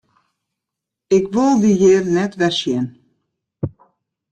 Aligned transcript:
Ik 1.17 1.25
wol 1.33 1.53
dy 1.61 1.71
hjir 1.79 2.03
net 2.15 2.33
wer 2.39 2.53
sjen! 2.59 2.87